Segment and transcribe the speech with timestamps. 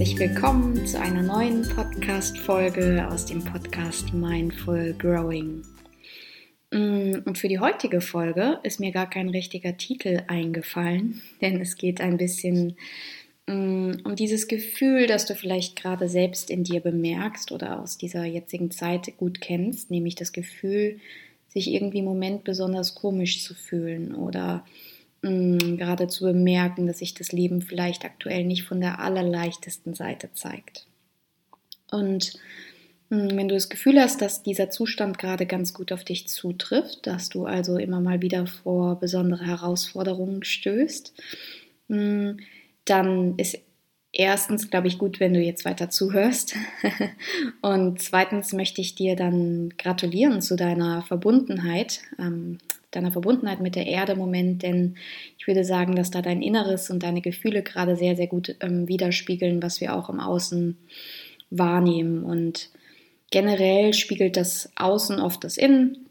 [0.00, 5.62] herzlich willkommen zu einer neuen Podcast-Folge aus dem Podcast Mindful Growing.
[6.70, 11.76] Mm, und für die heutige Folge ist mir gar kein richtiger Titel eingefallen, denn es
[11.76, 12.76] geht ein bisschen
[13.50, 18.24] mm, um dieses Gefühl, das du vielleicht gerade selbst in dir bemerkst oder aus dieser
[18.24, 21.00] jetzigen Zeit gut kennst, nämlich das Gefühl,
[21.48, 24.64] sich irgendwie im Moment besonders komisch zu fühlen oder
[25.22, 30.30] mh, gerade zu bemerken, dass sich das Leben vielleicht aktuell nicht von der allerleichtesten Seite
[30.32, 30.86] zeigt.
[31.90, 32.34] Und
[33.10, 37.06] mh, wenn du das Gefühl hast, dass dieser Zustand gerade ganz gut auf dich zutrifft,
[37.06, 41.12] dass du also immer mal wieder vor besondere Herausforderungen stößt,
[41.88, 42.36] mh,
[42.84, 43.58] dann ist
[44.12, 46.56] erstens, glaube ich, gut, wenn du jetzt weiter zuhörst.
[47.62, 52.00] Und zweitens möchte ich dir dann gratulieren zu deiner Verbundenheit.
[52.18, 52.58] Ähm,
[52.90, 54.96] deiner Verbundenheit mit der Erde im Moment, denn
[55.38, 58.88] ich würde sagen, dass da dein Inneres und deine Gefühle gerade sehr, sehr gut ähm,
[58.88, 60.76] widerspiegeln, was wir auch im Außen
[61.50, 62.24] wahrnehmen.
[62.24, 62.70] Und
[63.30, 66.09] generell spiegelt das Außen oft das Innen.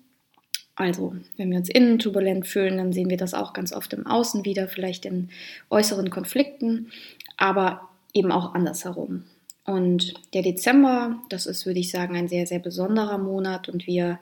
[0.80, 4.08] Also, wenn wir uns innen turbulent fühlen, dann sehen wir das auch ganz oft im
[4.08, 5.28] Außen wieder, vielleicht in
[5.70, 6.92] äußeren Konflikten,
[7.36, 9.26] aber eben auch andersherum.
[9.66, 14.20] Und der Dezember, das ist, würde ich sagen, ein sehr, sehr besonderer Monat und wir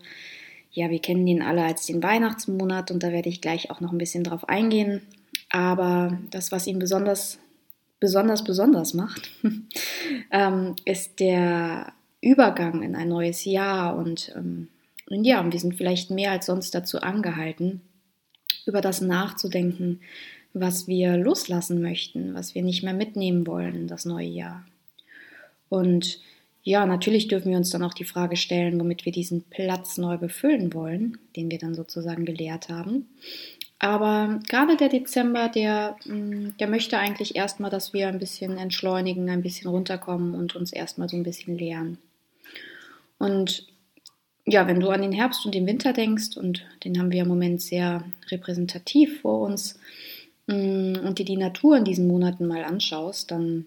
[0.71, 3.91] ja, wir kennen ihn alle als den Weihnachtsmonat und da werde ich gleich auch noch
[3.91, 5.01] ein bisschen drauf eingehen.
[5.49, 7.39] Aber das, was ihn besonders,
[7.99, 9.31] besonders, besonders macht,
[10.31, 14.67] ähm, ist der Übergang in ein neues Jahr und ähm,
[15.09, 17.81] ja, wir sind vielleicht mehr als sonst dazu angehalten,
[18.65, 20.01] über das nachzudenken,
[20.53, 24.65] was wir loslassen möchten, was wir nicht mehr mitnehmen wollen in das neue Jahr.
[25.69, 26.19] Und
[26.63, 30.17] ja, natürlich dürfen wir uns dann auch die Frage stellen, womit wir diesen Platz neu
[30.17, 33.07] befüllen wollen, den wir dann sozusagen geleert haben.
[33.79, 39.29] Aber gerade der Dezember, der, mm, der möchte eigentlich erstmal, dass wir ein bisschen entschleunigen,
[39.29, 41.99] ein bisschen runterkommen und uns erstmal so ein bisschen leeren.
[43.19, 43.67] Und
[44.47, 47.27] ja, wenn du an den Herbst und den Winter denkst, und den haben wir im
[47.27, 49.77] Moment sehr repräsentativ vor uns,
[50.47, 53.65] mm, und dir die Natur in diesen Monaten mal anschaust, dann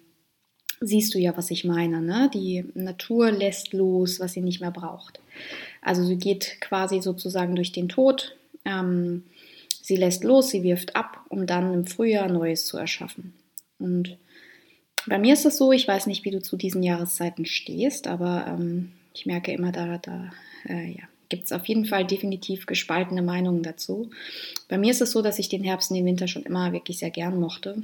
[0.80, 2.00] siehst du ja, was ich meine.
[2.00, 2.30] Ne?
[2.32, 5.20] Die Natur lässt los, was sie nicht mehr braucht.
[5.82, 8.34] Also sie geht quasi sozusagen durch den Tod.
[8.64, 9.24] Ähm,
[9.82, 13.34] sie lässt los, sie wirft ab, um dann im Frühjahr Neues zu erschaffen.
[13.78, 14.16] Und
[15.06, 18.47] bei mir ist es so, ich weiß nicht, wie du zu diesen Jahreszeiten stehst, aber
[18.48, 20.31] ähm, ich merke immer, da, da
[20.69, 24.10] äh, ja, gibt es auf jeden Fall definitiv gespaltene Meinungen dazu.
[24.69, 26.98] Bei mir ist es so, dass ich den Herbst und den Winter schon immer wirklich
[26.98, 27.82] sehr gern mochte.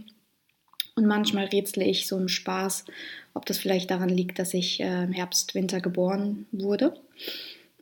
[0.94, 2.86] Und manchmal rätsle ich so im Spaß,
[3.34, 6.94] ob das vielleicht daran liegt, dass ich äh, im Herbst, Winter geboren wurde.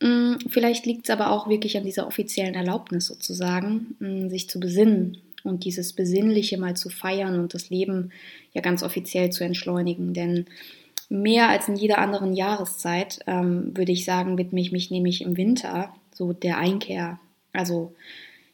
[0.01, 4.59] Mm, vielleicht liegt es aber auch wirklich an dieser offiziellen Erlaubnis sozusagen, mm, sich zu
[4.59, 8.11] besinnen und dieses Besinnliche mal zu feiern und das Leben
[8.53, 10.13] ja ganz offiziell zu entschleunigen.
[10.13, 10.47] Denn
[11.11, 15.37] mehr als in jeder anderen Jahreszeit, ähm, würde ich sagen, widme ich mich nämlich im
[15.37, 17.19] Winter so der Einkehr.
[17.53, 17.95] Also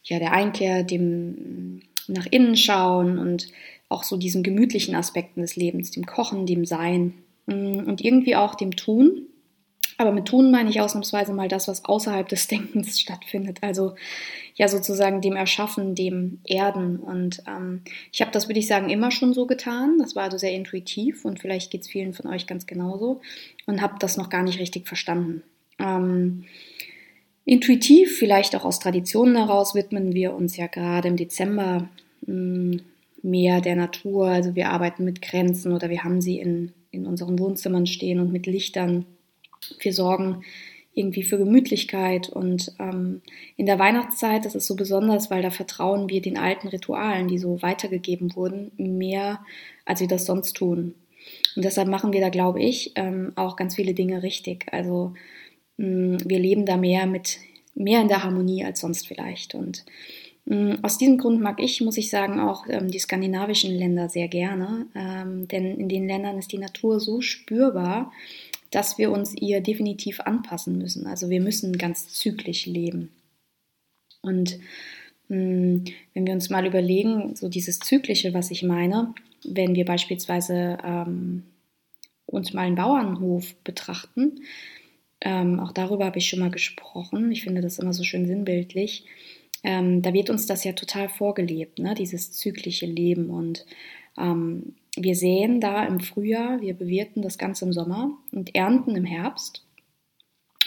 [0.04, 3.48] ja, der Einkehr, dem nach innen schauen und
[3.88, 7.14] auch so diesen gemütlichen Aspekten des Lebens, dem Kochen, dem Sein
[7.46, 9.26] mm, und irgendwie auch dem Tun.
[10.00, 13.58] Aber mit Tun meine ich ausnahmsweise mal das, was außerhalb des Denkens stattfindet.
[13.60, 13.96] Also
[14.54, 16.96] ja sozusagen dem Erschaffen, dem Erden.
[16.96, 19.98] Und ähm, ich habe das, würde ich sagen, immer schon so getan.
[19.98, 23.20] Das war also sehr intuitiv und vielleicht geht es vielen von euch ganz genauso
[23.66, 25.42] und habe das noch gar nicht richtig verstanden.
[25.78, 26.44] Ähm,
[27.44, 31.90] intuitiv, vielleicht auch aus Traditionen heraus, widmen wir uns ja gerade im Dezember
[32.24, 32.80] mh, mm,
[33.20, 34.28] mehr der Natur.
[34.28, 38.32] Also wir arbeiten mit Grenzen oder wir haben sie in, in unseren Wohnzimmern stehen und
[38.32, 39.04] mit Lichtern.
[39.78, 40.42] Wir sorgen
[40.92, 43.22] irgendwie für Gemütlichkeit und ähm,
[43.56, 47.38] in der Weihnachtszeit, das ist so besonders, weil da vertrauen wir den alten Ritualen, die
[47.38, 49.40] so weitergegeben wurden, mehr,
[49.84, 50.94] als wir das sonst tun.
[51.54, 54.66] Und deshalb machen wir da, glaube ich, ähm, auch ganz viele Dinge richtig.
[54.72, 55.14] Also
[55.76, 57.38] mh, mm, wir leben da mehr mit
[57.74, 59.54] mehr in der Harmonie als sonst vielleicht.
[59.54, 59.84] Und
[60.50, 64.26] Mm, aus diesem Grund mag ich, muss ich sagen, auch ähm, die skandinavischen Länder sehr
[64.26, 68.10] gerne, ähm, denn in den Ländern ist die Natur so spürbar,
[68.70, 71.06] dass wir uns ihr definitiv anpassen müssen.
[71.06, 73.10] Also wir müssen ganz zyklisch leben.
[74.22, 74.58] Und
[75.28, 75.84] mh, mm,
[76.14, 79.14] wenn wir uns mal überlegen, so dieses Zyklische, was ich meine,
[79.44, 81.44] wenn wir beispielsweise ähm,
[82.26, 84.40] uns mal einen Bauernhof betrachten,
[85.22, 87.30] ähm, auch darüber habe ich schon mal gesprochen.
[87.32, 89.04] Ich finde das immer so schön sinnbildlich
[89.62, 91.94] ähm, da wird uns das ja total vorgelebt, ne?
[91.94, 93.30] dieses zyklische Leben.
[93.30, 93.66] Und
[94.16, 99.04] ähm, wir säen da im Frühjahr, wir bewirten das Ganze im Sommer und ernten im
[99.04, 99.64] Herbst.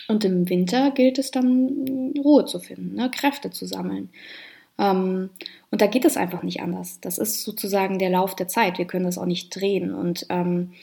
[0.08, 3.10] Und im Winter gilt es dann, Ruhe zu finden, ne?
[3.10, 4.10] Kräfte zu sammeln.
[4.78, 5.30] Ähm,
[5.72, 7.00] und da geht es einfach nicht anders.
[7.00, 8.78] Das ist sozusagen der Lauf der Zeit.
[8.78, 9.94] Wir können das auch nicht drehen.
[9.94, 10.74] Und ähm,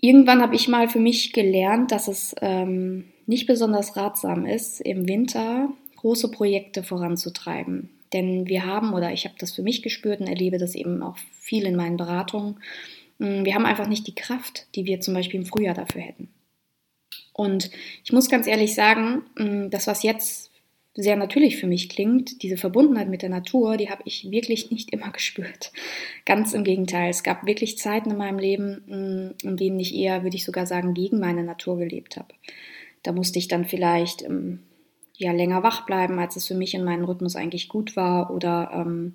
[0.00, 5.08] irgendwann habe ich mal für mich gelernt, dass es ähm, nicht besonders ratsam ist, im
[5.08, 7.88] Winter große Projekte voranzutreiben.
[8.14, 11.18] Denn wir haben, oder ich habe das für mich gespürt und erlebe das eben auch
[11.32, 12.60] viel in meinen Beratungen,
[13.18, 16.28] hm, wir haben einfach nicht die Kraft, die wir zum Beispiel im Frühjahr dafür hätten.
[17.32, 17.70] Und
[18.04, 20.52] ich muss ganz ehrlich sagen, hm, das, was jetzt
[20.96, 24.90] sehr natürlich für mich klingt, diese Verbundenheit mit der Natur, die habe ich wirklich nicht
[24.90, 25.72] immer gespürt.
[26.24, 27.10] Ganz im Gegenteil.
[27.10, 30.66] Es gab wirklich Zeiten in meinem Leben, hm, in denen ich eher, würde ich sogar
[30.66, 32.32] sagen, gegen meine Natur gelebt habe.
[33.02, 34.22] Da musste ich dann vielleicht
[35.16, 38.30] ja, länger wach bleiben, als es für mich in meinem Rhythmus eigentlich gut war.
[38.30, 39.14] Oder ähm,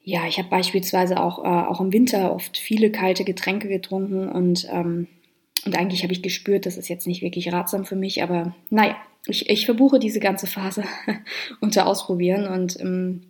[0.00, 4.66] ja, ich habe beispielsweise auch, äh, auch im Winter oft viele kalte Getränke getrunken und,
[4.70, 5.06] ähm,
[5.66, 8.96] und eigentlich habe ich gespürt, das ist jetzt nicht wirklich ratsam für mich, aber naja,
[9.26, 10.84] ich, ich verbuche diese ganze Phase
[11.60, 13.22] unter Ausprobieren und ähm,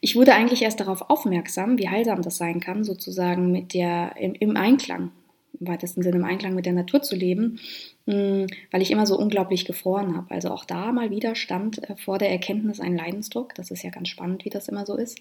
[0.00, 4.34] ich wurde eigentlich erst darauf aufmerksam, wie heilsam das sein kann, sozusagen mit der, im,
[4.34, 5.12] im Einklang,
[5.60, 7.60] weitesten Sinne im Einklang mit der Natur zu leben,
[8.06, 10.30] hm, weil ich immer so unglaublich gefroren habe.
[10.30, 13.54] Also auch da mal wieder stand äh, vor der Erkenntnis ein Leidensdruck.
[13.54, 15.20] Das ist ja ganz spannend, wie das immer so ist.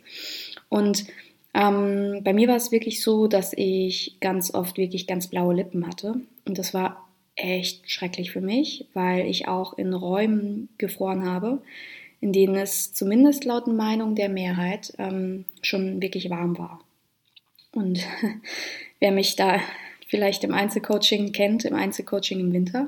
[0.69, 1.05] Und
[1.53, 5.87] ähm, bei mir war es wirklich so, dass ich ganz oft wirklich ganz blaue Lippen
[5.87, 6.21] hatte.
[6.45, 11.61] Und das war echt schrecklich für mich, weil ich auch in Räumen gefroren habe,
[12.19, 16.81] in denen es zumindest laut Meinung der Mehrheit ähm, schon wirklich warm war.
[17.71, 17.99] Und
[18.99, 19.59] wer mich da
[20.07, 22.87] vielleicht im Einzelcoaching kennt, im Einzelcoaching im Winter,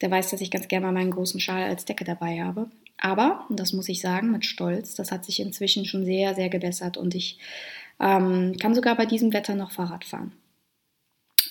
[0.00, 2.70] der weiß, dass ich ganz gerne mal meinen großen Schal als Decke dabei habe.
[2.98, 6.48] Aber, und das muss ich sagen mit Stolz, das hat sich inzwischen schon sehr, sehr
[6.48, 7.38] gebessert und ich
[8.00, 10.32] ähm, kann sogar bei diesem Wetter noch Fahrrad fahren.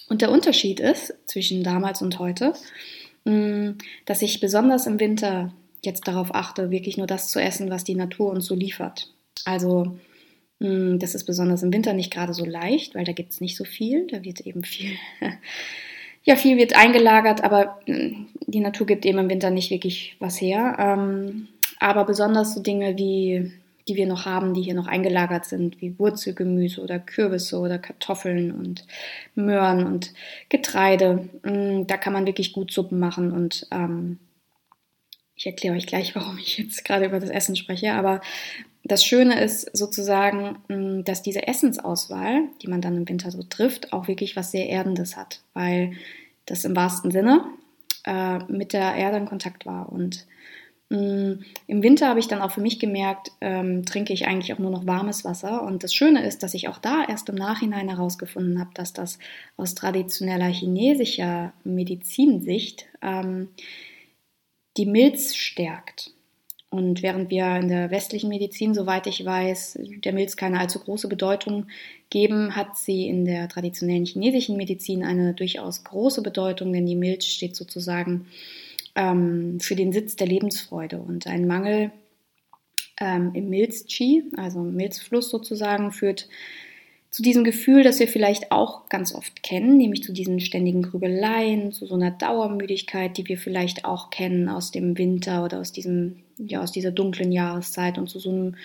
[0.10, 2.54] Und der Unterschied ist zwischen damals und heute,
[3.26, 3.72] mm,
[4.06, 5.54] dass ich besonders im Winter
[5.84, 9.14] jetzt darauf achte, wirklich nur das zu essen, was die Natur uns so liefert.
[9.46, 9.98] Also
[10.60, 13.64] das ist besonders im Winter nicht gerade so leicht, weil da gibt es nicht so
[13.64, 14.08] viel.
[14.08, 14.94] Da wird eben viel,
[16.24, 20.42] ja, viel wird eingelagert, aber mm, die Natur gibt eben im Winter nicht wirklich was
[20.42, 20.76] her.
[20.80, 21.48] Ähm,
[21.80, 23.52] aber besonders so Dinge wie
[23.88, 28.52] die wir noch haben, die hier noch eingelagert sind, wie Wurzelgemüse oder Kürbisse oder Kartoffeln
[28.52, 28.86] und
[29.36, 30.14] Möhren und
[30.50, 31.30] Getreide.
[31.44, 34.20] Mm, da kann man wirklich gut Suppen machen und ähm,
[35.36, 38.22] ich erkläre euch gleich, warum ich jetzt gerade über das Essen spreche, aber
[38.88, 43.94] das Schöne ist sozusagen, mm, dass diese Essensauswahl, die man dann im Winter so trifft,
[43.94, 45.94] auch wirklich was sehr Erdendes hat, weil
[46.46, 47.46] das im wahrsten Sinne
[48.06, 50.26] äh, mit der Erde in Kontakt war und
[50.90, 54.60] Mm, Im Winter habe ich dann auch für mich gemerkt, ähm, trinke ich eigentlich auch
[54.60, 55.64] nur noch warmes Wasser.
[55.64, 59.20] Und das Schöne ist, dass ich auch da erst im Nachhinein herausgefunden habe, dass das
[59.58, 63.50] aus traditioneller chinesischer Medizinsicht ähm,
[64.78, 66.12] die Milz stärkt.
[66.78, 71.08] Und während wir in der westlichen Medizin, soweit ich weiß, der Milz keine allzu große
[71.08, 71.66] Bedeutung
[72.12, 77.26] geben, hat sie in der traditionellen chinesischen Medizin eine durchaus große Bedeutung, denn die Milz
[77.26, 78.28] steht sozusagen
[78.96, 81.00] ähm, für den Sitz der Lebensfreude.
[81.00, 81.92] Und ein Mangel
[83.00, 86.30] ähm, im Milz-Chi, also im Milzfluss sozusagen, führt
[87.10, 91.72] zu diesem Gefühl, das wir vielleicht auch ganz oft kennen, nämlich zu diesen ständigen Grübeleien,
[91.72, 96.18] zu so einer Dauermüdigkeit, die wir vielleicht auch kennen aus dem Winter oder aus diesem,
[96.38, 98.56] ja, aus dieser dunklen Jahreszeit und zu so einem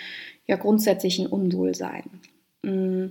[0.46, 2.04] ja, grundsätzlichen Unwohlsein.
[2.62, 3.06] Mm,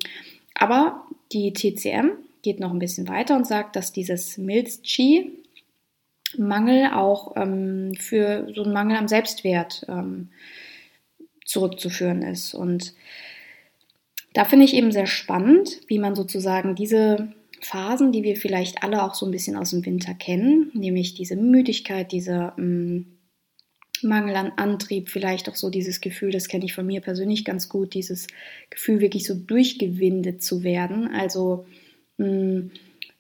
[0.54, 2.12] aber die TCM
[2.42, 5.32] geht noch ein bisschen weiter und sagt, dass dieses Milz-Chi,
[6.38, 10.30] Mangel auch ähm, für so einen Mangel am Selbstwert ähm,
[11.46, 12.54] zurückzuführen ist.
[12.54, 12.94] Und
[14.34, 19.04] da finde ich eben sehr spannend, wie man sozusagen diese Phasen, die wir vielleicht alle
[19.04, 23.18] auch so ein bisschen aus dem Winter kennen, nämlich diese Müdigkeit, dieser ähm,
[24.04, 27.70] Mangel an Antrieb, vielleicht auch so dieses Gefühl, das kenne ich von mir persönlich ganz
[27.70, 28.28] gut, dieses
[28.70, 31.08] Gefühl, wirklich so durchgewindet zu werden.
[31.14, 31.66] Also
[32.18, 32.72] mh, mm,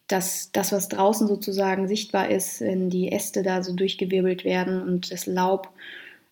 [0.08, 5.10] dass das, was draußen sozusagen sichtbar ist, in die Äste da so durchgewirbelt werden und
[5.10, 5.70] das Laub,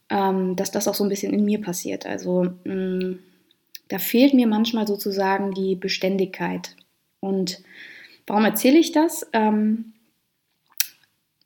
[0.09, 2.05] ähm, dass das auch so ein bisschen in mir passiert.
[2.05, 3.19] Also mh, mm,
[3.89, 6.75] da fehlt mir manchmal sozusagen die Beständigkeit.
[7.19, 7.62] Und
[8.25, 9.27] warum erzähle ich das?
[9.34, 9.93] Ähm,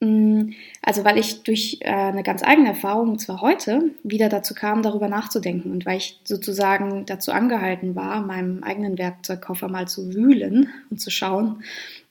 [0.01, 4.83] mm, also weil ich durch äh, eine ganz eigene Erfahrung, zwar heute, wieder dazu kam,
[4.83, 10.69] darüber nachzudenken und weil ich sozusagen dazu angehalten war, meinem eigenen Werkzeugkoffer mal zu wühlen
[10.89, 11.63] und zu schauen,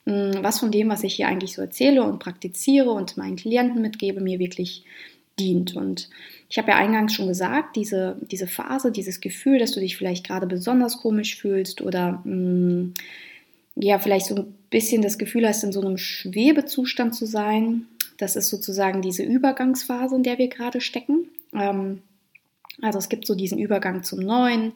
[0.05, 3.81] hm, was von dem, was ich hier eigentlich so erzähle und praktiziere und meinen Klienten
[3.81, 4.83] mitgebe, mir wirklich
[5.39, 5.75] dient.
[5.75, 6.09] Und
[6.53, 10.27] ich habe ja eingangs schon gesagt, diese, diese Phase, dieses Gefühl, dass du dich vielleicht
[10.27, 12.93] gerade besonders komisch fühlst oder mh, mm,
[13.75, 17.87] ja, vielleicht so ein bisschen das Gefühl hast, in so einem Schwebezustand zu sein.
[18.17, 21.27] Das ist sozusagen diese Übergangsphase, in der wir gerade stecken.
[21.55, 22.03] Ähm,
[22.83, 24.73] also es gibt so diesen Übergang zum neuen,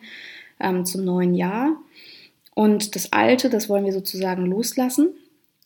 [0.60, 1.78] ähm, zum neuen Jahr.
[2.56, 5.10] Und das Alte, das wollen wir sozusagen loslassen.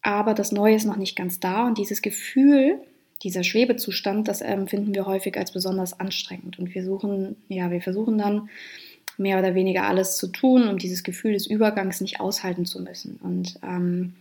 [0.01, 1.67] Aber das Neue ist noch nicht ganz da.
[1.67, 2.81] Und dieses Gefühl,
[3.23, 6.57] dieser Schwebezustand, das empfinden wir häufig als besonders anstrengend.
[6.57, 8.49] Und wir suchen, ja, wir versuchen dann
[9.17, 13.17] mehr oder weniger alles zu tun, um dieses Gefühl des Übergangs nicht aushalten zu müssen.
[13.17, 14.15] Und ähm,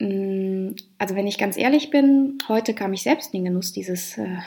[0.00, 4.18] mm, also wenn ich ganz ehrlich bin, heute kam ich selbst in den Genuss dieses
[4.18, 4.38] äh,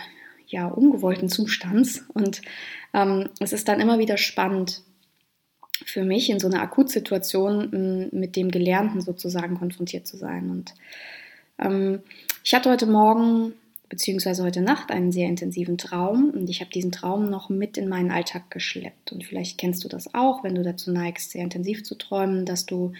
[0.48, 2.04] ja, ungewollten Zustands.
[2.14, 2.42] Und
[2.94, 4.84] ähm, es ist dann immer wieder spannend
[5.86, 10.50] für mich in so einer Akutsituation mm, mit dem Gelernten sozusagen konfrontiert zu sein.
[10.50, 10.74] Und
[11.60, 12.02] ähm,
[12.50, 13.54] ich hatte heute Morgen
[13.90, 17.88] beziehungsweise heute Nacht einen sehr intensiven Traum und ich habe diesen Traum noch mit in
[17.88, 19.12] meinen Alltag geschleppt.
[19.12, 22.66] Und vielleicht kennst du das auch, wenn du dazu neigst, sehr intensiv zu träumen, dass
[22.66, 22.94] du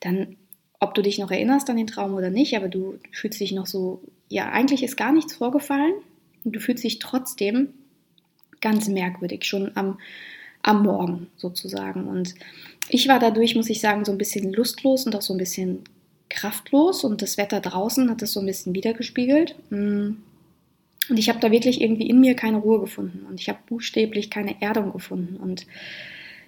[0.00, 0.34] dann,
[0.80, 3.66] ob du dich noch erinnerst an den Traum oder nicht, aber du fühlst dich noch
[3.66, 5.94] so, ja, eigentlich ist gar nichts vorgefallen
[6.42, 7.74] und du fühlst dich trotzdem
[8.60, 10.00] ganz merkwürdig, schon am,
[10.62, 12.08] am Morgen sozusagen.
[12.08, 12.34] Und
[12.88, 15.84] ich war dadurch, muss ich sagen, so ein bisschen lustlos und auch so ein bisschen
[16.28, 19.54] kraftlos und das Wetter draußen hat das so ein bisschen wiedergespiegelt.
[19.70, 20.16] Mm.
[21.08, 24.28] Und ich habe da wirklich irgendwie in mir keine Ruhe gefunden und ich habe buchstäblich
[24.28, 25.36] keine Erdung gefunden.
[25.36, 25.66] Und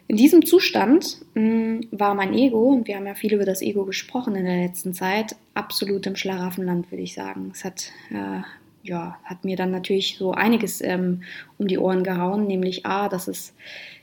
[0.08, 3.84] in diesem Zustand mm, war mein Ego, und wir haben ja viel über das Ego
[3.84, 7.52] gesprochen in der letzten Zeit, absolut im Schlaraffenland, würde ich sagen.
[7.54, 8.40] Es hat, äh,
[8.82, 11.22] ja, hat mir dann natürlich so einiges ähm,
[11.58, 13.52] um die Ohren gehauen, nämlich A, dass es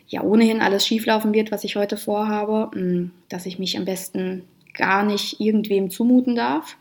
[0.07, 4.43] ja ohnehin alles schieflaufen wird, was ich heute vorhabe, mm, dass ich mich am besten
[4.77, 6.77] gar nicht irgendwem zumuten darf.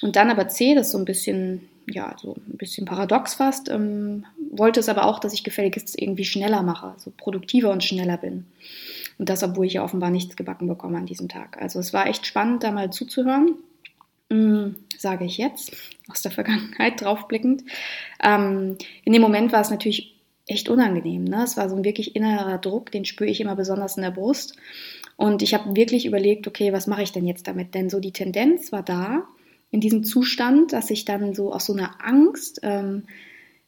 [0.00, 4.24] Und dann aber C, das so ein bisschen ja, so ein bisschen paradox fast, ähm,
[4.50, 8.46] wollte es aber auch, dass ich gefälligst irgendwie schneller mache, so produktiver und schneller bin.
[9.18, 11.60] Und das, obwohl ich ja offenbar nichts gebacken bekomme an diesem Tag.
[11.60, 13.56] Also es war echt spannend, da mal zuzuhören,
[14.30, 15.76] ähm, sage ich jetzt,
[16.08, 17.64] aus der Vergangenheit draufblickend.
[18.22, 21.24] Ähm, in dem Moment war es natürlich echt unangenehm.
[21.24, 21.44] Ne?
[21.44, 24.56] Es war so ein wirklich innerer Druck, den spüre ich immer besonders in der Brust.
[25.22, 27.76] Und ich habe wirklich überlegt, okay, was mache ich denn jetzt damit?
[27.76, 29.22] Denn so die Tendenz war da,
[29.70, 33.04] in diesem Zustand, dass ich dann so aus so einer Angst ähm,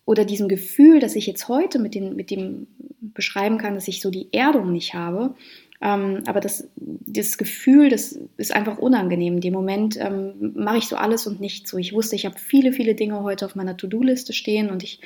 [0.05, 2.67] oder diesem Gefühl, dass ich jetzt heute mit, den, mit dem
[3.01, 5.37] beschreiben kann, dass ich so die Erdung nicht habe.
[5.85, 9.35] Ähm, aber das, das Gefühl, das ist einfach unangenehm.
[9.35, 11.77] In dem Moment ähm, mache ich so alles und nichts so.
[11.77, 15.01] Ich wusste, ich habe viele, viele Dinge heute auf meiner To-Do-Liste stehen und ich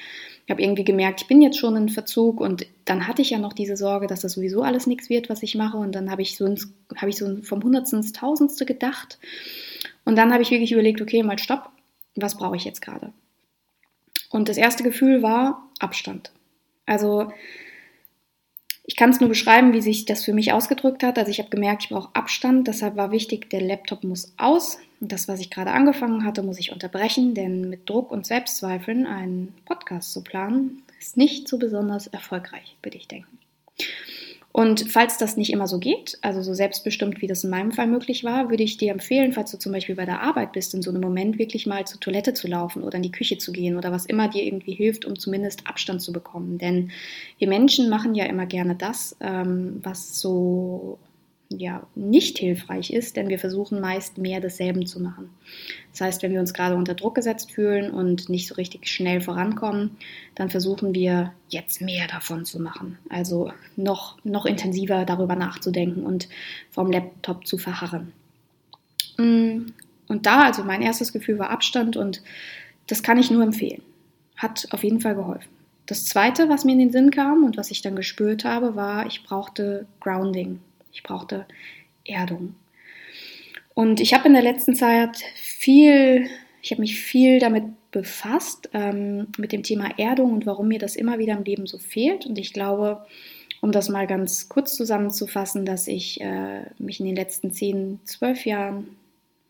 [0.48, 3.54] habe irgendwie gemerkt, ich bin jetzt schon in Verzug und dann hatte ich ja noch
[3.54, 6.36] diese Sorge, dass das sowieso alles nichts wird, was ich mache und dann habe ich
[6.36, 9.18] so, ins, hab ich so vom Hundertsten ins Tausendste gedacht
[10.04, 11.70] und dann habe ich wirklich überlegt, okay, mal stopp,
[12.14, 13.12] was brauche ich jetzt gerade?
[14.30, 16.30] Und das erste Gefühl war Abstand.
[16.86, 17.32] Also
[18.88, 21.18] ich kann es nur beschreiben, wie sich das für mich ausgedrückt hat.
[21.18, 24.78] Also ich habe gemerkt, ich brauche Abstand, deshalb war wichtig, der Laptop muss aus.
[24.98, 29.06] Und das, was ich gerade angefangen hatte, muss ich unterbrechen, denn mit Druck und Selbstzweifeln
[29.06, 33.38] einen Podcast zu planen, ist nicht so besonders erfolgreich, würde ich denken.
[34.58, 37.86] Und falls das nicht immer so geht, also so selbstbestimmt, wie das in meinem Fall
[37.86, 40.82] möglich war, würde ich dir empfehlen, falls du zum Beispiel bei der Arbeit bist, in
[40.82, 43.76] so einem Moment wirklich mal zur Toilette zu laufen oder in die Küche zu gehen
[43.76, 46.58] oder was immer dir irgendwie hilft, um zumindest Abstand zu bekommen.
[46.58, 46.90] Denn
[47.38, 50.98] wir Menschen machen ja immer gerne das, ähm, was so
[51.50, 55.30] ja, nicht hilfreich ist, denn wir versuchen meist mehr desselben zu machen.
[55.92, 59.22] Das heißt, wenn wir uns gerade unter Druck gesetzt fühlen und nicht so richtig schnell
[59.22, 59.96] vorankommen,
[60.34, 62.98] dann versuchen wir jetzt mehr davon zu machen.
[63.08, 66.28] Also noch, noch intensiver darüber nachzudenken und
[66.70, 68.12] vom Laptop zu verharren.
[69.16, 69.72] Mm,
[70.06, 72.22] und da, also mein erstes Gefühl war Abstand und
[72.86, 73.82] das kann ich nur empfehlen.
[74.36, 75.48] Hat auf jeden Fall geholfen.
[75.86, 79.06] Das zweite, was mir in den Sinn kam und was ich dann gespürt habe, war,
[79.06, 80.60] ich brauchte Grounding.
[80.92, 81.46] Ich brauchte
[82.04, 82.54] Erdung.
[83.74, 86.28] Und ich habe in der letzten Zeit viel,
[86.62, 90.96] ich habe mich viel damit befasst, ähm, mit dem Thema Erdung und warum mir das
[90.96, 92.26] immer wieder im Leben so fehlt.
[92.26, 93.06] Und ich glaube,
[93.60, 98.46] um das mal ganz kurz zusammenzufassen, dass ich äh, mich in den letzten 10, 12
[98.46, 98.97] Jahren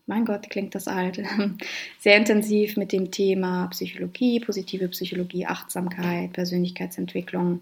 [0.09, 1.21] mein Gott, klingt das alt,
[1.99, 7.61] sehr intensiv mit dem Thema Psychologie, positive Psychologie, Achtsamkeit, Persönlichkeitsentwicklung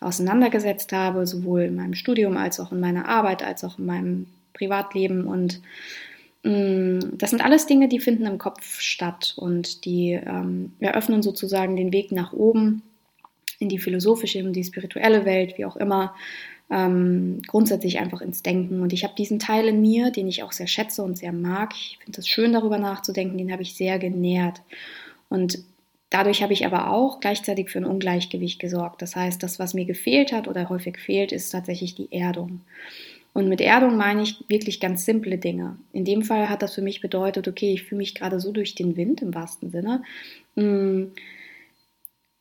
[0.00, 4.26] auseinandergesetzt habe, sowohl in meinem Studium als auch in meiner Arbeit, als auch in meinem
[4.54, 5.26] Privatleben.
[5.26, 5.60] Und
[6.44, 11.22] mh, mm, das sind alles Dinge, die finden im Kopf statt und die ähm, eröffnen
[11.22, 12.82] sozusagen den Weg nach oben
[13.58, 16.14] in die philosophische, in die spirituelle Welt, wie auch immer
[16.70, 18.82] ähm, grundsätzlich einfach ins Denken.
[18.82, 21.72] Und ich habe diesen Teil in mir, den ich auch sehr schätze und sehr mag.
[21.74, 24.60] Ich finde es schön, darüber nachzudenken, den habe ich sehr genährt.
[25.28, 25.58] Und
[26.10, 29.02] Dadurch habe ich aber auch gleichzeitig für ein Ungleichgewicht gesorgt.
[29.02, 32.62] Das heißt, das, was mir gefehlt hat oder häufig fehlt, ist tatsächlich die Erdung.
[33.34, 35.76] Und mit Erdung meine ich wirklich ganz simple Dinge.
[35.92, 38.74] In dem Fall hat das für mich bedeutet, okay, ich fühle mich gerade so durch
[38.74, 40.02] den Wind im wahrsten Sinne.
[40.54, 41.12] Mm.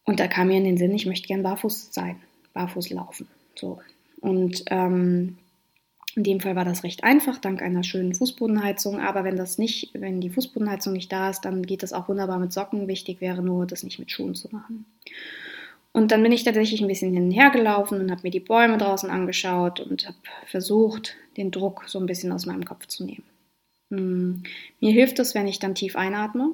[0.05, 2.15] Und da kam mir in den Sinn, ich möchte gern barfuß sein,
[2.53, 3.27] barfuß laufen.
[3.55, 3.79] So.
[4.19, 5.37] Und ähm,
[6.15, 8.99] in dem Fall war das recht einfach, dank einer schönen Fußbodenheizung.
[8.99, 12.39] Aber wenn das nicht, wenn die Fußbodenheizung nicht da ist, dann geht das auch wunderbar
[12.39, 12.87] mit Socken.
[12.87, 14.85] Wichtig wäre nur, das nicht mit Schuhen zu machen.
[15.91, 18.39] Und dann bin ich tatsächlich ein bisschen hin und her gelaufen und habe mir die
[18.39, 23.03] Bäume draußen angeschaut und habe versucht, den Druck so ein bisschen aus meinem Kopf zu
[23.05, 23.23] nehmen.
[23.89, 24.43] Hm.
[24.79, 26.51] Mir hilft es, wenn ich dann tief einatme,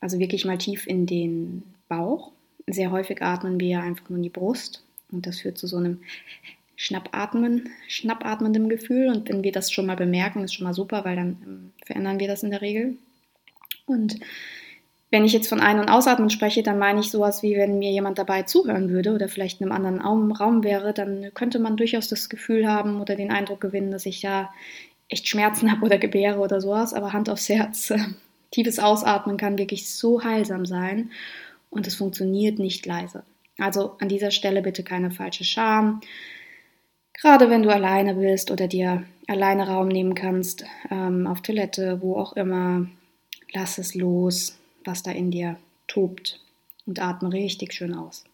[0.00, 2.32] also wirklich mal tief in den Bauch.
[2.66, 4.84] Sehr häufig atmen wir einfach nur in die Brust
[5.14, 6.00] und das führt zu so einem
[6.76, 9.08] Schnappatmen, schnappatmendem Gefühl.
[9.08, 12.18] Und wenn wir das schon mal bemerken, ist schon mal super, weil dann ähm, verändern
[12.18, 12.96] wir das in der Regel.
[13.86, 14.18] Und
[15.10, 17.92] wenn ich jetzt von Ein- und Ausatmen spreche, dann meine ich sowas wie, wenn mir
[17.92, 22.08] jemand dabei zuhören würde oder vielleicht in einem anderen Raum wäre, dann könnte man durchaus
[22.08, 24.50] das Gefühl haben oder den Eindruck gewinnen, dass ich da
[25.08, 26.94] echt Schmerzen habe oder gebäre oder sowas.
[26.94, 27.92] Aber Hand aufs Herz,
[28.50, 31.10] tiefes Ausatmen kann wirklich so heilsam sein
[31.70, 33.22] und es funktioniert nicht leise.
[33.58, 36.00] Also an dieser Stelle bitte keine falsche Scham.
[37.12, 42.16] Gerade wenn du alleine bist oder dir alleine Raum nehmen kannst, ähm, auf Toilette, wo
[42.16, 42.86] auch immer,
[43.52, 45.56] lass es los, was da in dir
[45.86, 46.40] tobt
[46.86, 48.24] und atme richtig schön aus.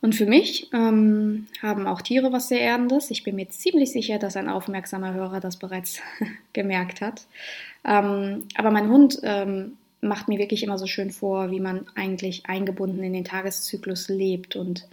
[0.00, 3.10] Und für mich ähm, haben auch Tiere was sehr Erdendes.
[3.10, 6.00] Ich bin mir ziemlich sicher, dass ein aufmerksamer Hörer das bereits
[6.52, 7.22] gemerkt hat.
[7.86, 12.46] Ähm, aber mein Hund ähm, macht mir wirklich immer so schön vor, wie man eigentlich
[12.46, 14.86] eingebunden in den Tageszyklus lebt und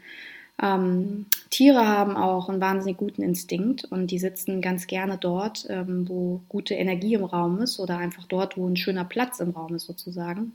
[0.61, 6.07] ähm, Tiere haben auch einen wahnsinnig guten Instinkt und die sitzen ganz gerne dort, ähm,
[6.07, 9.73] wo gute Energie im Raum ist oder einfach dort, wo ein schöner Platz im Raum
[9.75, 10.53] ist sozusagen.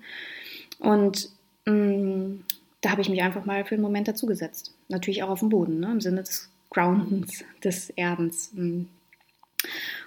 [0.78, 1.30] Und
[1.64, 2.44] mh, mm,
[2.82, 4.74] da habe ich mich einfach mal für einen Moment dazugesetzt.
[4.88, 5.90] Natürlich auch auf dem Boden, ne?
[5.90, 8.52] im Sinne des Groundens, des Erdens.
[8.54, 8.82] Mm.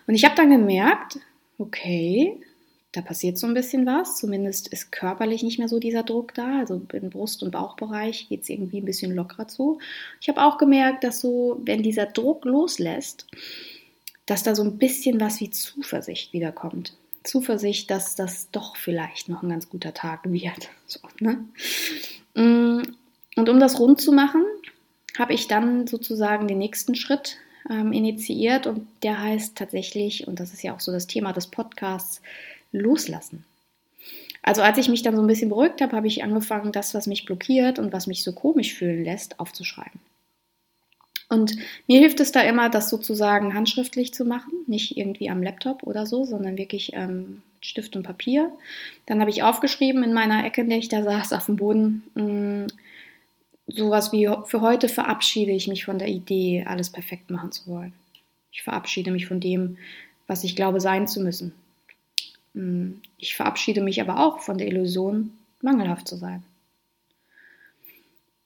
[0.07, 1.19] Und ich habe dann gemerkt,
[1.57, 2.39] okay,
[2.91, 4.17] da passiert so ein bisschen was.
[4.17, 6.59] Zumindest ist körperlich nicht mehr so dieser Druck da.
[6.59, 9.79] Also im Brust- und Bauchbereich geht es irgendwie ein bisschen lockerer zu.
[10.21, 13.27] Ich habe auch gemerkt, dass so, wenn dieser Druck loslässt,
[14.25, 16.93] dass da so ein bisschen was wie Zuversicht wiederkommt.
[17.23, 20.69] Zuversicht, dass das doch vielleicht noch ein ganz guter Tag wird.
[20.87, 21.45] So, ne?
[22.33, 22.81] Mm,
[23.35, 24.43] und um das rund zu machen,
[25.19, 27.37] habe ich dann sozusagen den nächsten Schritt
[27.69, 31.45] ähm, initiiert und der heißt tatsächlich, und das ist ja auch so das Thema des
[31.45, 32.23] Podcasts,
[32.71, 33.45] loslassen.
[34.41, 37.07] Also als ich mich dann so ein bisschen beruhigt habe, habe ich angefangen, das, was
[37.07, 39.99] mich blockiert und was mich so komisch fühlen lässt, aufzuschreiben.
[41.29, 41.55] Und
[41.87, 46.07] mir hilft es da immer, das sozusagen handschriftlich zu machen, nicht irgendwie am Laptop oder
[46.07, 48.51] so, sondern wirklich ähm, Stift und Papier.
[49.05, 52.03] Dann habe ich aufgeschrieben in meiner Ecke, in der ich da saß, auf dem Boden,
[52.15, 52.67] mh, mm,
[53.67, 57.93] sowas wie, für heute verabschiede ich mich von der Idee, alles perfekt machen zu wollen.
[58.51, 59.77] Ich verabschiede mich von dem,
[60.25, 61.53] was ich glaube sein zu müssen.
[62.53, 65.31] Hm, ich verabschiede mich aber auch von der Illusion,
[65.61, 66.43] mangelhaft zu sein.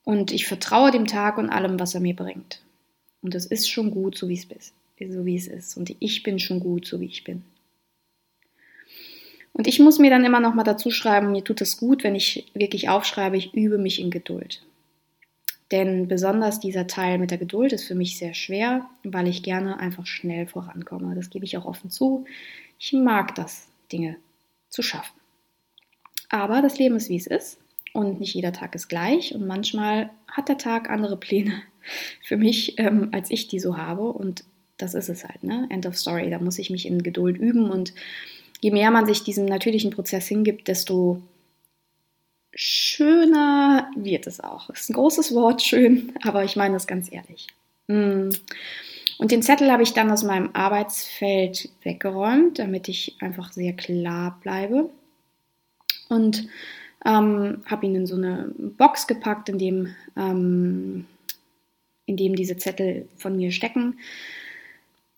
[0.04, 2.60] Und ich vertraue dem Tag und allem, was er mir bringt.
[3.22, 4.74] Und es ist schon gut, so wie es ist.
[5.00, 5.76] So wie es ist.
[5.76, 7.42] Und ich bin schon gut, so wie ich bin.
[9.52, 12.14] Und ich muss mir dann immer noch mal dazu schreiben, mir tut es gut, wenn
[12.14, 14.62] ich wirklich aufschreibe, ich übe mich in Geduld.
[15.70, 19.78] Denn besonders dieser Teil mit der Geduld ist für mich sehr schwer, weil ich gerne
[19.78, 21.14] einfach schnell vorankomme.
[21.14, 22.26] Das gebe ich auch offen zu.
[22.78, 24.16] Ich mag das Dinge
[24.68, 25.14] zu schaffen.
[26.28, 27.58] Aber das Leben ist, wie es ist
[27.92, 31.62] und nicht jeder Tag ist gleich und manchmal hat der Tag andere Pläne
[32.22, 34.44] für mich, ähm, als ich die so habe und
[34.76, 35.68] das ist es halt, ne?
[35.70, 36.30] End of Story.
[36.30, 37.94] Da muss ich mich in Geduld üben und
[38.60, 41.22] je mehr man sich diesem natürlichen Prozess hingibt, desto
[42.54, 44.70] schöner wird es auch.
[44.70, 47.46] Ist ein großes Wort, schön, aber ich meine das ganz ehrlich.
[47.86, 48.30] Mm.
[49.18, 54.38] Und den Zettel habe ich dann aus meinem Arbeitsfeld weggeräumt, damit ich einfach sehr klar
[54.42, 54.90] bleibe.
[56.08, 56.48] Und
[57.04, 61.06] ähm, habe ihn in so eine Box gepackt, in dem, ähm,
[62.06, 63.98] in dem diese Zettel von mir stecken.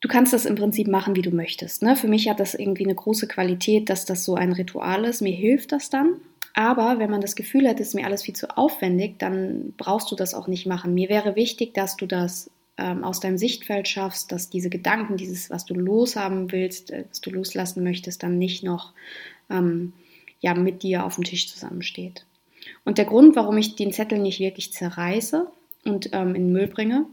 [0.00, 1.82] Du kannst das im Prinzip machen, wie du möchtest.
[1.82, 1.96] Ne?
[1.96, 5.22] Für mich hat das irgendwie eine große Qualität, dass das so ein Ritual ist.
[5.22, 6.16] Mir hilft das dann.
[6.54, 10.16] Aber wenn man das Gefühl hat, ist mir alles viel zu aufwendig, dann brauchst du
[10.16, 10.94] das auch nicht machen.
[10.94, 15.50] Mir wäre wichtig, dass du das ähm, aus deinem Sichtfeld schaffst, dass diese Gedanken, dieses,
[15.50, 18.92] was du loshaben willst, äh, was du loslassen möchtest, dann nicht noch
[19.50, 19.92] ähm,
[20.40, 22.24] ja, mit dir auf dem Tisch zusammensteht.
[22.84, 25.46] Und der Grund, warum ich den Zettel nicht wirklich zerreiße
[25.84, 27.06] und ähm, in den Müll bringe,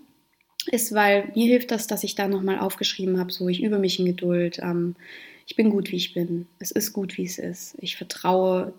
[0.71, 3.99] ist, weil mir hilft das, dass ich da nochmal aufgeschrieben habe, so ich übe mich
[3.99, 4.95] in Geduld, ähm,
[5.45, 8.73] ich bin gut, wie ich bin, es ist gut, wie es ist, ich vertraue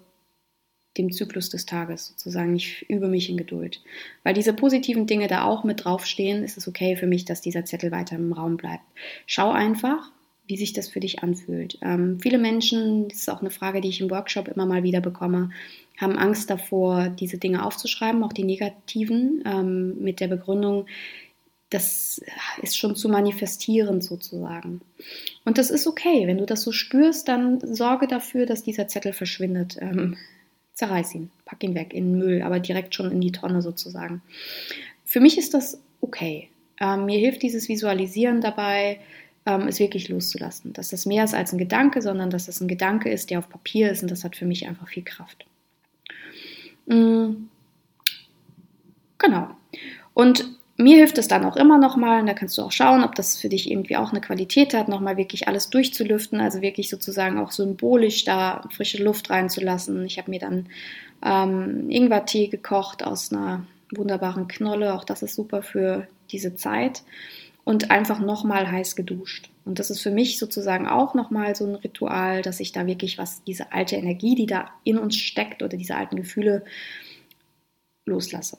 [0.97, 2.55] dem Zyklus des Tages sozusagen.
[2.55, 3.83] Ich übe mich in Geduld.
[4.23, 7.65] Weil diese positiven Dinge da auch mit draufstehen, ist es okay für mich, dass dieser
[7.65, 8.85] Zettel weiter im Raum bleibt.
[9.27, 10.11] Schau einfach,
[10.47, 11.79] wie sich das für dich anfühlt.
[11.83, 15.01] Ähm, viele Menschen, das ist auch eine Frage, die ich im Workshop immer mal wieder
[15.01, 15.51] bekomme,
[15.99, 20.87] haben Angst davor, diese Dinge aufzuschreiben, auch die negativen, ähm, mit der Begründung,
[21.71, 22.21] das
[22.63, 24.81] ist schon zu manifestieren sozusagen.
[25.45, 26.27] Und das ist okay.
[26.27, 29.79] Wenn du das so spürst, dann sorge dafür, dass dieser Zettel verschwindet.
[29.81, 30.17] Ähm,
[30.75, 34.23] zerreiß ihn, pack ihn weg in den Müll, aber direkt schon in die Tonne sozusagen.
[35.05, 36.49] Für mich ist das okay.
[36.81, 38.99] Ähm, mir hilft dieses Visualisieren dabei,
[39.47, 40.73] ähm, es wirklich loszulassen.
[40.73, 43.49] Dass das mehr ist als ein Gedanke, sondern dass es ein Gedanke ist, der auf
[43.49, 45.47] Papier ist und das hat für mich einfach viel Kraft.
[46.87, 47.49] Mhm.
[49.19, 49.49] Genau.
[50.13, 53.05] Und mir hilft es dann auch immer noch mal, und da kannst du auch schauen,
[53.05, 56.91] ob das für dich irgendwie auch eine Qualität hat, nochmal wirklich alles durchzulüften, also wirklich
[56.91, 60.05] sozusagen auch symbolisch da frische Luft reinzulassen.
[60.05, 60.67] Ich habe mir dann
[61.25, 67.03] ähm, Ingwertee gekocht aus einer wunderbaren Knolle, auch das ist super für diese Zeit
[67.63, 69.51] und einfach nochmal heiß geduscht.
[69.65, 73.17] Und das ist für mich sozusagen auch nochmal so ein Ritual, dass ich da wirklich
[73.17, 76.65] was, diese alte Energie, die da in uns steckt oder diese alten Gefühle
[78.05, 78.59] loslasse.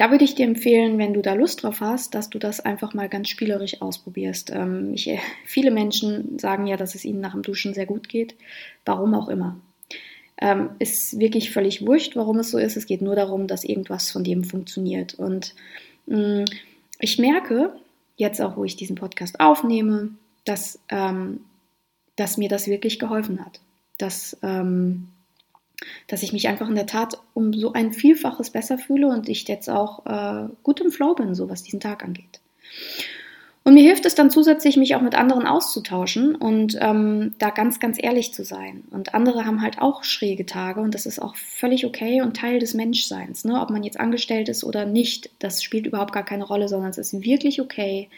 [0.00, 2.94] Da würde ich dir empfehlen, wenn du da Lust drauf hast, dass du das einfach
[2.94, 4.50] mal ganz spielerisch ausprobierst.
[4.50, 5.10] Ähm, ich,
[5.44, 8.34] viele Menschen sagen ja, dass es ihnen nach dem Duschen sehr gut geht.
[8.86, 9.60] Warum auch immer.
[10.40, 12.78] Ähm, ist wirklich völlig wurscht, warum es so ist.
[12.78, 15.12] Es geht nur darum, dass irgendwas von dem funktioniert.
[15.12, 15.54] Und
[16.06, 16.44] mh, mm,
[16.98, 17.74] ich merke,
[18.16, 20.12] jetzt auch, wo ich diesen Podcast aufnehme,
[20.46, 21.40] dass, ähm,
[22.16, 23.60] dass mir das wirklich geholfen hat.
[23.98, 25.08] Dass ähm,
[26.06, 29.46] dass ich mich einfach in der Tat um so ein Vielfaches besser fühle und ich
[29.48, 32.40] jetzt auch äh, gut im Flow bin, so was diesen Tag angeht.
[33.62, 37.78] Und mir hilft es dann zusätzlich, mich auch mit anderen auszutauschen und ähm, da ganz,
[37.78, 38.84] ganz ehrlich zu sein.
[38.90, 42.58] Und andere haben halt auch schräge Tage und das ist auch völlig okay und Teil
[42.58, 43.44] des Menschseins.
[43.44, 43.60] Ne?
[43.60, 46.98] Ob man jetzt angestellt ist oder nicht, das spielt überhaupt gar keine Rolle, sondern es
[46.98, 48.08] ist wirklich okay,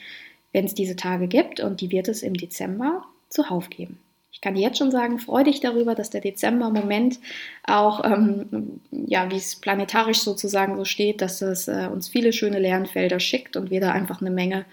[0.53, 3.99] wenn es diese Tage gibt und die wird es im Dezember zuhauf geben
[4.41, 7.21] kann jetzt schon sagen, freu dich darüber, dass der Dezember-Moment
[7.65, 12.59] auch, ähm, ja, wie es planetarisch sozusagen so steht, dass es äh, uns viele schöne
[12.59, 14.65] Lernfelder schickt und wir da einfach eine Menge,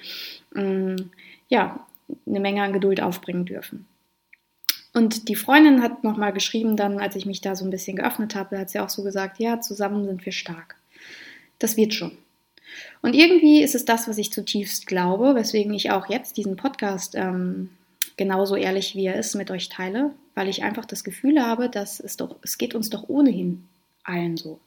[0.56, 1.12] ähm,
[1.50, 1.86] ja,
[2.26, 3.86] eine Menge an Geduld aufbringen dürfen.
[4.93, 8.36] Und die Freundin hat nochmal geschrieben, dann, als ich mich da so ein bisschen geöffnet
[8.36, 10.78] habe, hat sie auch so gesagt, ja, zusammen sind wir stark.
[11.60, 12.12] Das wird schon.
[13.02, 17.15] Und irgendwie ist es das, was ich zutiefst glaube, weswegen ich auch jetzt diesen Podcast
[17.15, 17.69] ähm,
[18.18, 22.00] genauso ehrlich wie er ist mit euch teile, weil ich einfach das Gefühl habe, dass
[22.00, 23.68] es doch, es geht uns doch ohnehin
[24.04, 24.60] allen so.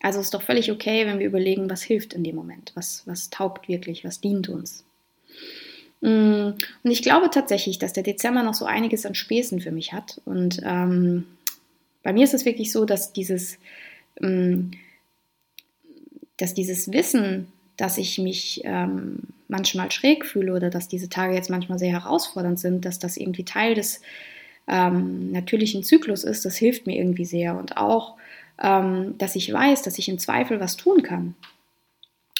[0.00, 3.02] Also es ist doch völlig okay, wenn wir überlegen, was hilft in dem Moment, was,
[3.06, 4.84] was taugt wirklich, was dient uns.
[6.00, 9.92] Mm, und ich glaube tatsächlich, dass der Dezember noch so einiges an Späßen für mich
[9.92, 10.20] hat.
[10.24, 11.26] Und ähm,
[12.02, 13.58] bei mir ist es wirklich so, dass dieses,
[14.20, 14.72] ähm,
[16.36, 17.46] dass dieses Wissen,
[17.82, 19.18] dass ich mich ähm,
[19.48, 23.44] manchmal schräg fühle oder dass diese Tage jetzt manchmal sehr herausfordernd sind, dass das irgendwie
[23.44, 24.02] Teil des
[24.68, 27.58] ähm, natürlichen Zyklus ist, das hilft mir irgendwie sehr.
[27.58, 28.18] Und auch,
[28.62, 31.34] ähm, dass ich weiß, dass ich im Zweifel was tun kann.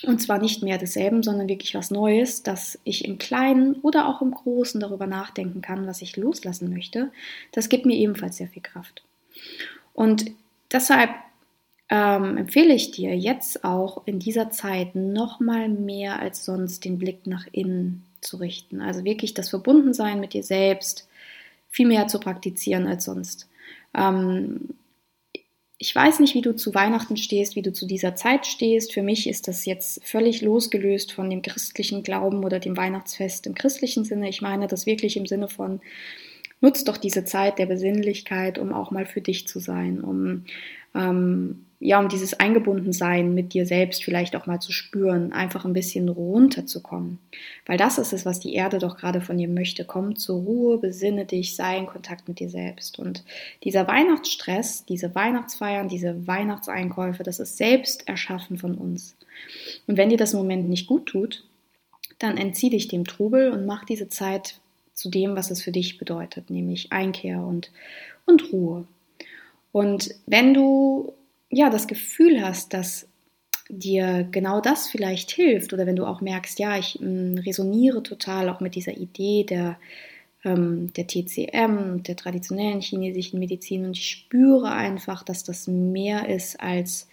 [0.04, 4.22] Und zwar nicht mehr desselben, sondern wirklich was Neues, dass ich im Kleinen oder auch
[4.22, 7.10] im Großen darüber nachdenken kann, was ich loslassen möchte.
[7.50, 9.02] Das gibt mir ebenfalls sehr viel Kraft.
[9.92, 10.30] Und
[10.70, 11.10] deshalb
[11.94, 16.98] ähm, empfehle ich dir jetzt auch in dieser Zeit noch mal mehr als sonst den
[16.98, 18.80] Blick nach innen zu richten.
[18.80, 21.06] Also wirklich das Verbundensein mit dir selbst
[21.68, 23.46] viel mehr zu praktizieren als sonst.
[23.92, 24.70] Ähm,
[25.76, 28.94] ich weiß nicht, wie du zu Weihnachten stehst, wie du zu dieser Zeit stehst.
[28.94, 33.54] Für mich ist das jetzt völlig losgelöst von dem christlichen Glauben oder dem Weihnachtsfest im
[33.54, 34.30] christlichen Sinne.
[34.30, 35.82] Ich meine das wirklich im Sinne von,
[36.62, 40.44] nutzt doch diese Zeit der Besinnlichkeit, um auch mal für dich zu sein, um
[40.94, 45.72] ähm, ja, um dieses Eingebundensein mit dir selbst vielleicht auch mal zu spüren, einfach ein
[45.72, 47.18] bisschen runterzukommen.
[47.66, 49.84] Weil das ist es, was die Erde doch gerade von dir möchte.
[49.84, 53.00] Komm zur Ruhe, besinne dich, sei in Kontakt mit dir selbst.
[53.00, 53.24] Und
[53.64, 59.16] dieser Weihnachtsstress, diese Weihnachtsfeiern, diese Weihnachtseinkäufe, das ist selbst erschaffen von uns.
[59.88, 61.44] Und wenn dir das im Moment nicht gut tut,
[62.20, 64.60] dann entzieh dich dem Trubel und mach diese Zeit
[64.94, 67.72] zu dem, was es für dich bedeutet, nämlich Einkehr und,
[68.24, 68.86] und Ruhe.
[69.72, 71.12] Und wenn du
[71.52, 73.06] ja das Gefühl hast, dass
[73.68, 78.48] dir genau das vielleicht hilft oder wenn du auch merkst, ja, ich mm, resoniere total
[78.48, 79.78] auch mit dieser Idee der,
[80.44, 86.60] ähm, der TCM, der traditionellen chinesischen Medizin und ich spüre einfach, dass das mehr ist
[86.60, 87.08] als,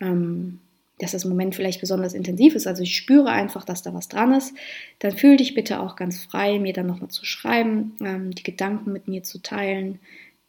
[0.00, 0.60] ähm,
[0.98, 4.32] dass das Moment vielleicht besonders intensiv ist, also ich spüre einfach, dass da was dran
[4.32, 4.54] ist,
[4.98, 8.92] dann fühl dich bitte auch ganz frei, mir dann nochmal zu schreiben, ähm, die Gedanken
[8.92, 9.98] mit mir zu teilen.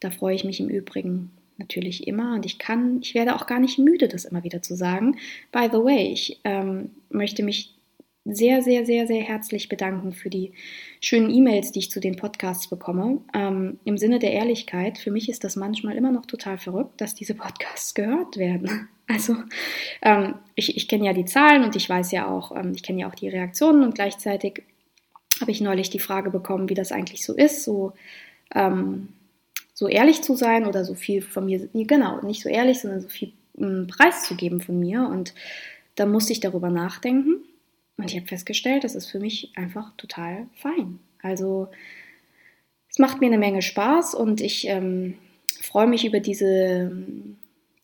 [0.00, 3.58] Da freue ich mich im Übrigen natürlich immer und ich kann, ich werde auch gar
[3.58, 5.16] nicht müde, das immer wieder zu sagen.
[5.52, 7.74] By the way, ich ähm, möchte mich
[8.30, 10.52] sehr, sehr, sehr, sehr herzlich bedanken für die
[11.00, 13.22] schönen E-Mails, die ich zu den Podcasts bekomme.
[13.34, 17.14] Ähm, Im Sinne der Ehrlichkeit, für mich ist das manchmal immer noch total verrückt, dass
[17.14, 18.88] diese Podcasts gehört werden.
[19.10, 19.36] Also
[20.02, 23.00] ähm, ich, ich kenne ja die Zahlen und ich weiß ja auch, ähm, ich kenne
[23.00, 24.64] ja auch die Reaktionen und gleichzeitig
[25.40, 27.94] habe ich neulich die Frage bekommen, wie das eigentlich so ist, so,
[28.54, 29.08] ähm,
[29.78, 33.08] so ehrlich zu sein oder so viel von mir, genau, nicht so ehrlich, sondern so
[33.08, 35.06] viel ähm, Preis zu geben von mir.
[35.08, 35.34] Und
[35.94, 37.44] da musste ich darüber nachdenken
[37.96, 40.98] und ich habe festgestellt, das ist für mich einfach total fein.
[41.22, 41.68] Also
[42.90, 45.14] es macht mir eine Menge Spaß und ich ähm,
[45.60, 46.90] freue mich über diese,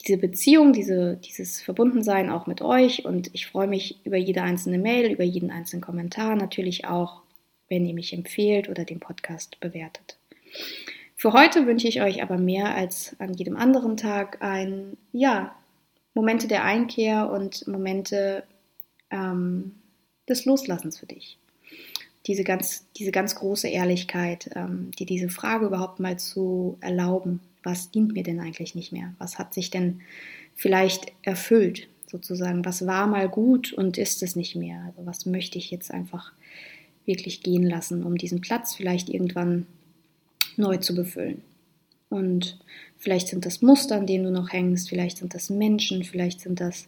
[0.04, 4.78] diese Beziehung, diese, dieses Verbundensein auch mit euch und ich freue mich über jede einzelne
[4.78, 7.22] Mail, über jeden einzelnen Kommentar, natürlich auch,
[7.68, 10.18] wenn ihr mich empfehlt oder den Podcast bewertet.
[11.24, 15.56] Für heute wünsche ich euch aber mehr als an jedem anderen Tag ein, ja,
[16.12, 18.44] Momente der Einkehr und Momente,
[19.10, 19.72] ähm,
[20.28, 21.38] des Loslassens für dich.
[22.26, 27.90] Diese ganz, diese ganz große Ehrlichkeit, ähm, dir diese Frage überhaupt mal zu erlauben, was
[27.90, 29.14] dient mir denn eigentlich nicht mehr?
[29.16, 30.02] Was hat sich denn
[30.54, 32.66] vielleicht erfüllt, sozusagen?
[32.66, 34.82] Was war mal gut und ist es nicht mehr?
[34.88, 36.34] Also was möchte ich jetzt einfach
[37.06, 39.64] wirklich gehen lassen, um diesen Platz vielleicht irgendwann
[40.58, 41.42] neu zu befüllen?
[42.10, 42.58] Und
[42.98, 46.60] vielleicht sind das Muster, an denen du noch hängst, vielleicht sind das Menschen, vielleicht sind
[46.60, 46.86] das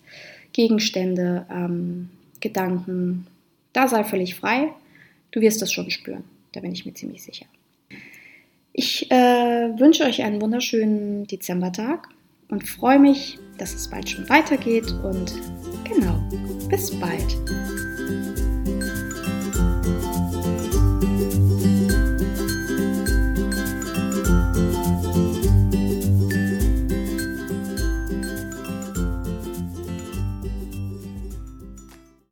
[0.52, 3.26] Gegenstände, ähm, Gedanken.
[3.72, 4.68] Da sei völlig frei.
[5.30, 6.24] Du wirst das schon spüren.
[6.52, 7.46] Da bin ich mir ziemlich sicher.
[8.72, 12.08] Ich äh, wünsche euch einen wunderschönen Dezembertag
[12.48, 14.90] und freue mich, dass es bald schon weitergeht.
[15.02, 15.32] Und
[15.84, 16.22] genau,
[16.68, 18.45] bis bald.